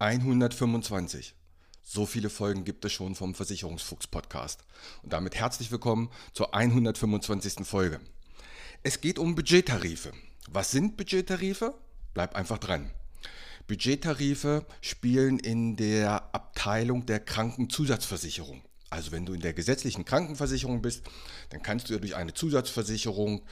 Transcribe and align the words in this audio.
125. 0.00 1.34
So 1.82 2.06
viele 2.06 2.30
Folgen 2.30 2.64
gibt 2.64 2.86
es 2.86 2.92
schon 2.92 3.14
vom 3.14 3.34
Versicherungsfuchs 3.34 4.06
Podcast. 4.06 4.64
Und 5.02 5.12
damit 5.12 5.34
herzlich 5.34 5.70
willkommen 5.70 6.08
zur 6.32 6.54
125. 6.54 7.66
Folge. 7.66 8.00
Es 8.82 9.02
geht 9.02 9.18
um 9.18 9.34
Budgettarife. 9.34 10.12
Was 10.48 10.70
sind 10.70 10.96
Budgettarife? 10.96 11.74
Bleib 12.14 12.34
einfach 12.34 12.56
dran. 12.56 12.90
Budgettarife 13.68 14.64
spielen 14.80 15.38
in 15.38 15.76
der 15.76 16.34
Abteilung 16.34 17.04
der 17.04 17.20
Krankenzusatzversicherung. 17.20 18.62
Also 18.88 19.12
wenn 19.12 19.26
du 19.26 19.34
in 19.34 19.42
der 19.42 19.52
gesetzlichen 19.52 20.06
Krankenversicherung 20.06 20.80
bist, 20.80 21.02
dann 21.50 21.62
kannst 21.62 21.90
du 21.90 21.92
ja 21.92 21.98
durch 21.98 22.16
eine 22.16 22.32
Zusatzversicherung 22.32 23.42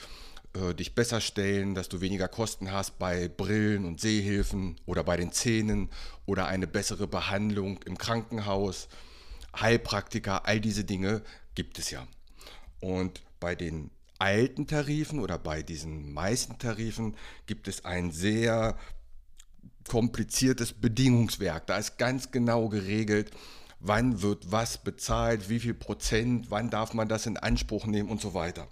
äh, 0.54 0.74
dich 0.74 0.94
besser 0.94 1.20
stellen, 1.20 1.74
dass 1.74 1.88
du 1.88 2.00
weniger 2.00 2.28
Kosten 2.28 2.72
hast 2.72 2.98
bei 2.98 3.28
Brillen 3.28 3.84
und 3.84 4.00
Sehhilfen 4.00 4.76
oder 4.86 5.04
bei 5.04 5.16
den 5.16 5.32
Zähnen 5.32 5.90
oder 6.26 6.46
eine 6.46 6.66
bessere 6.66 7.06
Behandlung 7.06 7.80
im 7.84 7.98
Krankenhaus, 7.98 8.88
Heilpraktiker, 9.58 10.46
all 10.46 10.60
diese 10.60 10.84
Dinge 10.84 11.22
gibt 11.54 11.78
es 11.78 11.90
ja. 11.90 12.06
Und 12.80 13.22
bei 13.40 13.54
den 13.54 13.90
alten 14.18 14.66
Tarifen 14.66 15.20
oder 15.20 15.38
bei 15.38 15.62
diesen 15.62 16.12
meisten 16.12 16.58
Tarifen 16.58 17.16
gibt 17.46 17.68
es 17.68 17.84
ein 17.84 18.10
sehr 18.10 18.76
kompliziertes 19.88 20.72
Bedingungswerk. 20.72 21.66
Da 21.66 21.78
ist 21.78 21.98
ganz 21.98 22.30
genau 22.30 22.68
geregelt, 22.68 23.30
wann 23.80 24.22
wird 24.22 24.50
was 24.50 24.78
bezahlt, 24.78 25.48
wie 25.48 25.60
viel 25.60 25.74
Prozent, 25.74 26.50
wann 26.50 26.70
darf 26.70 26.94
man 26.94 27.08
das 27.08 27.26
in 27.26 27.36
Anspruch 27.36 27.86
nehmen 27.86 28.08
und 28.08 28.20
so 28.20 28.34
weiter. 28.34 28.68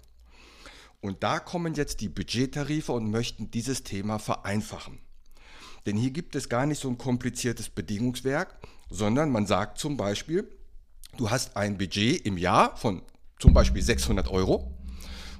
Und 1.01 1.23
da 1.23 1.39
kommen 1.39 1.75
jetzt 1.75 2.01
die 2.01 2.09
Budgettarife 2.09 2.91
und 2.91 3.11
möchten 3.11 3.51
dieses 3.51 3.83
Thema 3.83 4.19
vereinfachen. 4.19 4.99
Denn 5.85 5.95
hier 5.95 6.11
gibt 6.11 6.35
es 6.35 6.49
gar 6.49 6.65
nicht 6.65 6.81
so 6.81 6.89
ein 6.89 6.97
kompliziertes 6.97 7.69
Bedingungswerk, 7.69 8.57
sondern 8.89 9.31
man 9.31 9.45
sagt 9.45 9.77
zum 9.77 9.95
Beispiel, 9.95 10.49
du 11.17 11.29
hast 11.29 11.55
ein 11.55 11.77
Budget 11.77 12.25
im 12.25 12.37
Jahr 12.37 12.75
von 12.77 13.03
zum 13.39 13.53
Beispiel 13.53 13.81
600 13.81 14.27
Euro 14.29 14.73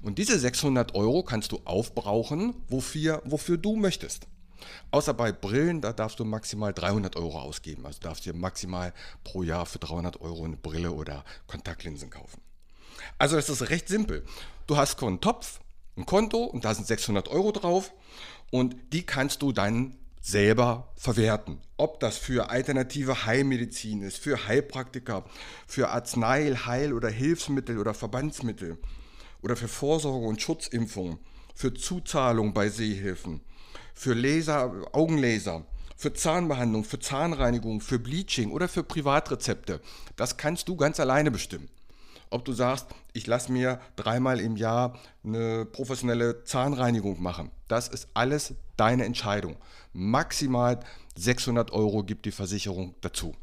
und 0.03 0.19
diese 0.19 0.39
600 0.39 0.95
Euro 0.95 1.23
kannst 1.23 1.51
du 1.51 1.61
aufbrauchen, 1.65 2.53
wofür, 2.69 3.21
wofür 3.25 3.57
du 3.57 3.75
möchtest. 3.75 4.27
Außer 4.91 5.13
bei 5.13 5.31
Brillen, 5.31 5.81
da 5.81 5.91
darfst 5.91 6.19
du 6.19 6.25
maximal 6.25 6.73
300 6.73 7.15
Euro 7.15 7.39
ausgeben. 7.39 7.85
Also 7.85 7.99
darfst 7.99 8.25
du 8.25 8.31
dir 8.31 8.37
maximal 8.37 8.93
pro 9.23 9.43
Jahr 9.43 9.65
für 9.65 9.79
300 9.79 10.21
Euro 10.21 10.45
eine 10.45 10.57
Brille 10.57 10.91
oder 10.91 11.25
Kontaktlinsen 11.47 12.09
kaufen. 12.09 12.41
Also 13.17 13.37
es 13.37 13.49
ist 13.49 13.69
recht 13.69 13.87
simpel. 13.87 14.25
Du 14.67 14.77
hast 14.77 15.01
einen 15.01 15.21
Topf, 15.21 15.59
ein 15.95 16.05
Konto 16.05 16.43
und 16.43 16.65
da 16.65 16.73
sind 16.73 16.87
600 16.87 17.27
Euro 17.29 17.51
drauf 17.51 17.91
und 18.51 18.75
die 18.93 19.05
kannst 19.05 19.41
du 19.41 19.51
dann 19.51 19.97
selber 20.21 20.91
verwerten. 20.95 21.61
Ob 21.77 21.99
das 21.99 22.17
für 22.17 22.49
alternative 22.49 23.25
Heilmedizin 23.25 24.01
ist, 24.01 24.17
für 24.17 24.47
Heilpraktiker, 24.47 25.23
für 25.67 25.89
Arznei, 25.89 26.53
Heil- 26.53 26.93
oder 26.93 27.09
Hilfsmittel 27.09 27.79
oder 27.79 27.93
Verbandsmittel 27.93 28.77
oder 29.41 29.55
für 29.55 29.67
Vorsorge 29.67 30.27
und 30.27 30.41
Schutzimpfung, 30.41 31.19
für 31.55 31.73
Zuzahlung 31.73 32.53
bei 32.53 32.69
Sehhilfen, 32.69 33.41
für 33.93 34.13
Laser, 34.13 34.73
Augenlaser, 34.91 35.65
für 35.95 36.13
Zahnbehandlung, 36.13 36.83
für 36.83 36.99
Zahnreinigung, 36.99 37.81
für 37.81 37.97
Bleaching 37.97 38.51
oder 38.51 38.67
für 38.67 38.83
Privatrezepte. 38.83 39.81
Das 40.15 40.37
kannst 40.37 40.67
du 40.67 40.75
ganz 40.75 40.99
alleine 40.99 41.31
bestimmen 41.31 41.69
ob 42.29 42.45
du 42.45 42.53
sagst, 42.53 42.87
ich 43.13 43.27
lasse 43.27 43.51
mir 43.51 43.79
dreimal 43.95 44.39
im 44.39 44.55
Jahr 44.55 44.99
eine 45.23 45.65
professionelle 45.65 46.43
Zahnreinigung 46.43 47.21
machen. 47.21 47.51
Das 47.67 47.87
ist 47.87 48.09
alles 48.13 48.55
deine 48.75 49.05
Entscheidung. 49.05 49.57
Maximal 49.93 50.79
600 51.15 51.71
Euro 51.71 52.03
gibt 52.03 52.25
die 52.25 52.31
Versicherung 52.31 52.95
dazu. 53.01 53.35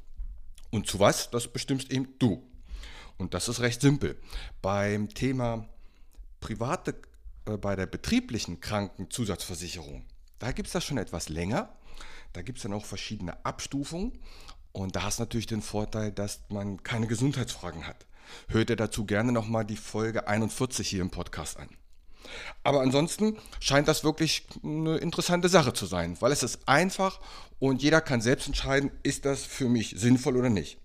Und 0.70 0.86
zu 0.86 1.00
was? 1.00 1.30
Das 1.30 1.48
bestimmst 1.48 1.90
eben 1.92 2.08
du. 2.18 2.42
Und 3.16 3.34
das 3.34 3.48
ist 3.48 3.60
recht 3.60 3.80
simpel. 3.80 4.18
Beim 4.60 5.08
Thema 5.08 5.68
private, 6.40 6.94
äh, 7.46 7.56
bei 7.56 7.76
der 7.76 7.86
betrieblichen 7.86 8.60
Krankenzusatzversicherung, 8.60 10.04
da 10.38 10.52
gibt 10.52 10.66
es 10.66 10.72
das 10.72 10.84
schon 10.84 10.98
etwas 10.98 11.28
länger. 11.28 11.74
Da 12.32 12.42
gibt 12.42 12.58
es 12.58 12.64
dann 12.64 12.72
auch 12.72 12.84
verschiedene 12.84 13.44
Abstufungen. 13.44 14.18
Und 14.72 14.96
da 14.96 15.04
hast 15.04 15.18
du 15.18 15.22
natürlich 15.22 15.46
den 15.46 15.62
Vorteil, 15.62 16.10
dass 16.10 16.40
man 16.48 16.82
keine 16.82 17.06
Gesundheitsfragen 17.06 17.86
hat. 17.86 18.06
Hört 18.48 18.70
ihr 18.70 18.76
dazu 18.76 19.04
gerne 19.04 19.32
nochmal 19.32 19.64
die 19.64 19.76
Folge 19.76 20.28
41 20.28 20.88
hier 20.88 21.02
im 21.02 21.10
Podcast 21.10 21.58
an. 21.58 21.68
Aber 22.62 22.80
ansonsten 22.80 23.36
scheint 23.60 23.88
das 23.88 24.04
wirklich 24.04 24.46
eine 24.62 24.96
interessante 24.96 25.48
Sache 25.48 25.72
zu 25.72 25.86
sein, 25.86 26.16
weil 26.20 26.32
es 26.32 26.42
ist 26.42 26.68
einfach 26.68 27.20
und 27.58 27.82
jeder 27.82 28.00
kann 28.00 28.20
selbst 28.20 28.46
entscheiden, 28.46 28.90
ist 29.02 29.24
das 29.24 29.44
für 29.44 29.68
mich 29.68 29.94
sinnvoll 29.96 30.36
oder 30.36 30.50
nicht. 30.50 30.78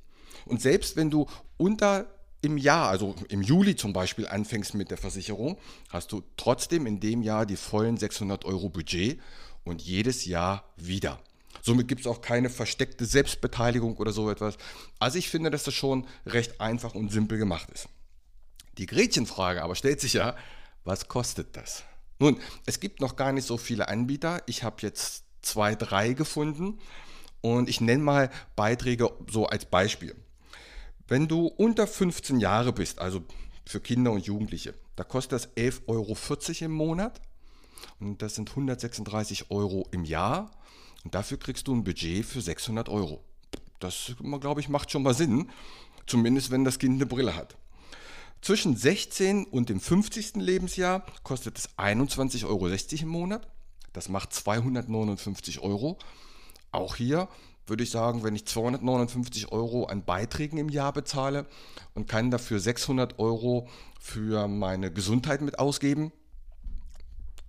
Und 0.45 0.61
selbst 0.61 0.95
wenn 0.95 1.09
du 1.09 1.27
unter 1.57 2.07
im 2.41 2.57
Jahr, 2.57 2.89
also 2.89 3.15
im 3.27 3.41
Juli 3.41 3.75
zum 3.75 3.91
Beispiel 3.91 4.27
anfängst 4.27 4.73
mit 4.73 4.91
der 4.91 4.97
Versicherung, 4.97 5.57
hast 5.89 6.11
du 6.11 6.23
trotzdem 6.37 6.85
in 6.85 6.99
dem 6.99 7.21
Jahr 7.21 7.45
die 7.45 7.57
vollen 7.57 7.97
600 7.97 8.45
Euro 8.45 8.69
Budget 8.69 9.19
und 9.65 9.81
jedes 9.81 10.25
Jahr 10.25 10.63
wieder. 10.77 11.19
Somit 11.61 11.87
gibt 11.87 12.01
es 12.01 12.07
auch 12.07 12.21
keine 12.21 12.49
versteckte 12.49 13.05
Selbstbeteiligung 13.05 13.97
oder 13.97 14.11
so 14.11 14.29
etwas. 14.29 14.57
Also 14.99 15.17
ich 15.17 15.29
finde, 15.29 15.51
dass 15.51 15.63
das 15.63 15.73
schon 15.73 16.07
recht 16.25 16.61
einfach 16.61 16.95
und 16.95 17.11
simpel 17.11 17.37
gemacht 17.37 17.69
ist. 17.71 17.89
Die 18.77 18.85
Gretchenfrage 18.85 19.61
aber 19.61 19.75
stellt 19.75 19.99
sich 19.99 20.13
ja, 20.13 20.35
was 20.83 21.07
kostet 21.07 21.57
das? 21.57 21.83
Nun, 22.19 22.39
es 22.65 22.79
gibt 22.79 23.01
noch 23.01 23.15
gar 23.15 23.31
nicht 23.31 23.45
so 23.45 23.57
viele 23.57 23.87
Anbieter. 23.87 24.41
Ich 24.45 24.63
habe 24.63 24.77
jetzt 24.81 25.23
zwei, 25.41 25.75
drei 25.75 26.13
gefunden 26.13 26.79
und 27.41 27.69
ich 27.69 27.81
nenne 27.81 28.03
mal 28.03 28.29
Beiträge 28.55 29.11
so 29.29 29.47
als 29.47 29.65
Beispiel. 29.65 30.15
Wenn 31.07 31.27
du 31.27 31.47
unter 31.47 31.87
15 31.87 32.39
Jahre 32.39 32.73
bist, 32.73 32.99
also 32.99 33.23
für 33.65 33.79
Kinder 33.79 34.11
und 34.11 34.25
Jugendliche, 34.25 34.73
da 34.95 35.03
kostet 35.03 35.33
das 35.33 35.55
11,40 35.55 35.87
Euro 35.87 36.65
im 36.65 36.71
Monat 36.71 37.21
und 37.99 38.21
das 38.21 38.35
sind 38.35 38.49
136 38.49 39.49
Euro 39.49 39.87
im 39.91 40.03
Jahr 40.03 40.51
und 41.03 41.15
dafür 41.15 41.37
kriegst 41.37 41.67
du 41.67 41.75
ein 41.75 41.83
Budget 41.83 42.25
für 42.25 42.41
600 42.41 42.89
Euro. 42.89 43.23
Das, 43.79 44.13
glaube 44.41 44.61
ich, 44.61 44.69
macht 44.69 44.91
schon 44.91 45.03
mal 45.03 45.13
Sinn. 45.13 45.49
Zumindest, 46.05 46.51
wenn 46.51 46.63
das 46.63 46.79
Kind 46.79 46.95
eine 46.95 47.05
Brille 47.05 47.35
hat. 47.35 47.55
Zwischen 48.41 48.75
16 48.75 49.45
und 49.45 49.69
dem 49.69 49.79
50. 49.79 50.35
Lebensjahr 50.35 51.05
kostet 51.23 51.57
es 51.57 51.77
21,60 51.77 52.45
Euro 52.45 52.67
im 52.67 53.07
Monat. 53.07 53.47
Das 53.93 54.09
macht 54.09 54.33
259 54.33 55.59
Euro. 55.59 55.97
Auch 56.71 56.95
hier 56.95 57.27
würde 57.67 57.83
ich 57.83 57.91
sagen, 57.91 58.23
wenn 58.23 58.35
ich 58.35 58.45
259 58.45 59.51
Euro 59.51 59.85
an 59.85 60.03
Beiträgen 60.03 60.57
im 60.57 60.69
Jahr 60.69 60.93
bezahle 60.93 61.45
und 61.93 62.07
kann 62.07 62.31
dafür 62.31 62.59
600 62.59 63.19
Euro 63.19 63.67
für 63.99 64.47
meine 64.47 64.91
Gesundheit 64.91 65.41
mit 65.41 65.59
ausgeben, 65.59 66.11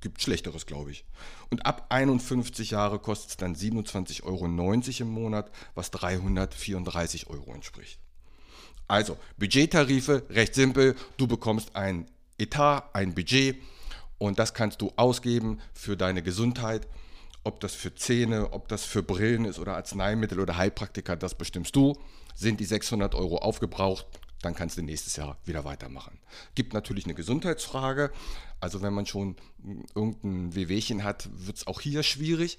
Gibt 0.01 0.23
Schlechteres, 0.23 0.67
glaube 0.67 0.93
ich. 0.93 1.05
Und 1.51 1.67
ab 1.67 1.87
51 1.91 2.71
Jahre 2.71 2.99
kostet 2.99 3.31
es 3.31 3.37
dann 3.37 3.55
27,90 3.55 4.23
Euro 4.25 4.47
im 4.47 5.09
Monat, 5.11 5.51
was 5.75 5.91
334 5.91 7.29
Euro 7.29 7.53
entspricht. 7.55 7.99
Also, 8.89 9.17
Budgettarife, 9.39 10.25
recht 10.31 10.55
simpel. 10.55 10.97
Du 11.17 11.27
bekommst 11.27 11.77
ein 11.77 12.07
Etat, 12.39 12.91
ein 12.93 13.15
Budget 13.15 13.57
und 14.19 14.39
das 14.39 14.55
kannst 14.55 14.83
du 14.83 14.93
ausgeben 14.97 15.61
für 15.75 15.97
deine 15.97 16.23
Gesundheit. 16.23 16.89
Ob 17.45 17.61
das 17.61 17.75
für 17.75 17.95
Zähne, 17.95 18.53
ob 18.53 18.69
das 18.69 18.85
für 18.85 19.03
Brillen 19.03 19.45
ist 19.45 19.59
oder 19.59 19.77
Arzneimittel 19.77 20.41
oder 20.41 20.57
Heilpraktika, 20.57 21.17
das 21.17 21.35
bestimmst 21.35 21.77
du. 21.77 21.97
Sind 22.35 22.61
die 22.61 22.65
600 22.65 23.15
Euro 23.15 23.39
aufgebraucht, 23.39 24.07
dann 24.43 24.55
kannst 24.55 24.79
du 24.79 24.83
nächstes 24.83 25.17
Jahr 25.17 25.37
wieder 25.45 25.65
weitermachen. 25.65 26.19
Gibt 26.55 26.73
natürlich 26.73 27.05
eine 27.05 27.15
Gesundheitsfrage. 27.15 28.11
Also 28.61 28.83
wenn 28.83 28.95
man 28.95 29.07
schon 29.07 29.37
irgendein 29.95 30.55
Wehwehchen 30.55 31.05
hat, 31.05 31.29
wird 31.33 31.59
es 31.59 31.67
auch 31.67 31.81
hier 31.81 32.03
schwierig. 32.03 32.59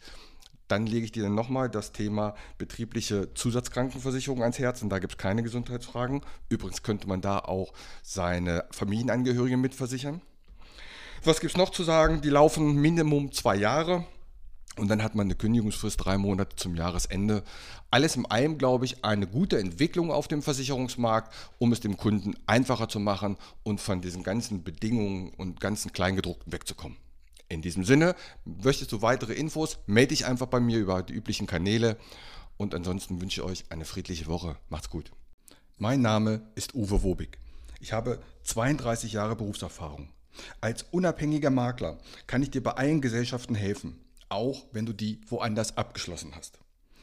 Dann 0.67 0.85
lege 0.85 1.03
ich 1.03 1.11
dir 1.11 1.27
nochmal 1.29 1.69
das 1.69 1.91
Thema 1.91 2.33
betriebliche 2.57 3.33
Zusatzkrankenversicherung 3.33 4.41
ans 4.41 4.57
Herz 4.57 4.81
und 4.81 4.89
da 4.89 4.99
gibt 4.99 5.13
es 5.13 5.17
keine 5.17 5.43
Gesundheitsfragen. 5.43 6.21
Übrigens 6.47 6.81
könnte 6.81 7.07
man 7.07 7.19
da 7.19 7.39
auch 7.39 7.73
seine 8.03 8.65
Familienangehörigen 8.71 9.59
mitversichern. 9.59 10.21
Was 11.23 11.41
gibt 11.41 11.51
es 11.51 11.57
noch 11.57 11.71
zu 11.71 11.83
sagen? 11.83 12.21
Die 12.21 12.29
laufen 12.29 12.75
Minimum 12.75 13.31
zwei 13.31 13.55
Jahre. 13.55 14.05
Und 14.77 14.87
dann 14.87 15.03
hat 15.03 15.15
man 15.15 15.27
eine 15.27 15.35
Kündigungsfrist 15.35 16.03
drei 16.03 16.17
Monate 16.17 16.55
zum 16.55 16.75
Jahresende. 16.75 17.43
Alles 17.89 18.15
in 18.15 18.25
allem, 18.25 18.57
glaube 18.57 18.85
ich, 18.85 19.03
eine 19.03 19.27
gute 19.27 19.59
Entwicklung 19.59 20.11
auf 20.11 20.29
dem 20.29 20.41
Versicherungsmarkt, 20.41 21.33
um 21.59 21.73
es 21.73 21.81
dem 21.81 21.97
Kunden 21.97 22.35
einfacher 22.47 22.87
zu 22.87 22.99
machen 22.99 23.37
und 23.63 23.81
von 23.81 24.01
diesen 24.01 24.23
ganzen 24.23 24.63
Bedingungen 24.63 25.33
und 25.35 25.59
ganzen 25.59 25.91
Kleingedruckten 25.91 26.53
wegzukommen. 26.53 26.97
In 27.49 27.61
diesem 27.61 27.83
Sinne, 27.83 28.15
möchtest 28.45 28.93
du 28.93 29.01
weitere 29.01 29.33
Infos, 29.33 29.77
melde 29.87 30.09
dich 30.09 30.25
einfach 30.25 30.47
bei 30.47 30.61
mir 30.61 30.79
über 30.79 31.03
die 31.03 31.13
üblichen 31.13 31.47
Kanäle. 31.47 31.97
Und 32.55 32.73
ansonsten 32.73 33.19
wünsche 33.19 33.41
ich 33.41 33.47
euch 33.47 33.65
eine 33.69 33.83
friedliche 33.83 34.27
Woche. 34.27 34.55
Macht's 34.69 34.89
gut. 34.89 35.11
Mein 35.79 36.01
Name 36.01 36.43
ist 36.55 36.75
Uwe 36.75 37.03
Wobig. 37.03 37.37
Ich 37.81 37.91
habe 37.91 38.21
32 38.43 39.11
Jahre 39.11 39.35
Berufserfahrung. 39.35 40.07
Als 40.61 40.83
unabhängiger 40.91 41.49
Makler 41.49 41.97
kann 42.25 42.41
ich 42.41 42.51
dir 42.51 42.63
bei 42.63 42.71
allen 42.71 43.01
Gesellschaften 43.01 43.55
helfen 43.55 43.99
auch 44.31 44.65
wenn 44.71 44.85
du 44.85 44.93
die 44.93 45.19
woanders 45.27 45.77
abgeschlossen 45.77 46.33
hast. 46.35 46.59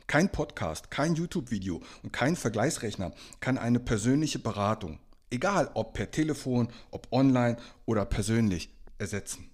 Kein 0.06 0.32
Podcast, 0.32 0.90
kein 0.90 1.14
YouTube-Video 1.14 1.82
und 2.02 2.12
kein 2.12 2.34
Vergleichsrechner 2.34 3.12
kann 3.40 3.58
eine 3.58 3.78
persönliche 3.78 4.38
Beratung, 4.38 4.98
egal 5.30 5.70
ob 5.74 5.92
per 5.92 6.10
Telefon, 6.10 6.68
ob 6.90 7.08
online 7.12 7.58
oder 7.84 8.06
persönlich, 8.06 8.70
ersetzen. 8.96 9.50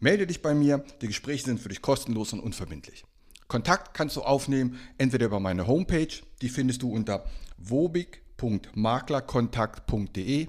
Melde 0.00 0.26
dich 0.26 0.42
bei 0.42 0.54
mir, 0.54 0.84
die 1.00 1.06
Gespräche 1.06 1.44
sind 1.44 1.60
für 1.60 1.68
dich 1.68 1.80
kostenlos 1.80 2.32
und 2.32 2.40
unverbindlich. 2.40 3.04
Kontakt 3.46 3.94
kannst 3.94 4.16
du 4.16 4.22
aufnehmen, 4.22 4.78
entweder 4.98 5.26
über 5.26 5.38
meine 5.40 5.66
Homepage, 5.66 6.08
die 6.42 6.48
findest 6.48 6.82
du 6.82 6.92
unter 6.92 7.24
wobig.maklerkontakt.de, 7.56 10.48